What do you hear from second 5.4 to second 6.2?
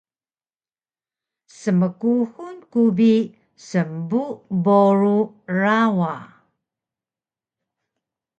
rawa